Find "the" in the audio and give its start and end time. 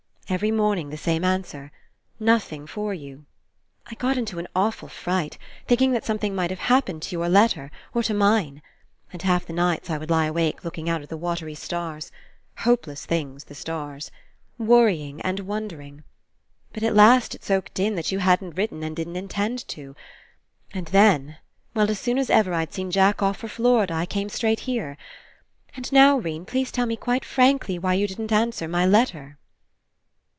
0.91-0.95, 9.45-9.51, 11.09-11.17, 13.43-13.55